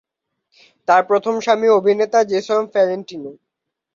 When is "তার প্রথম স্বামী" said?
0.87-1.67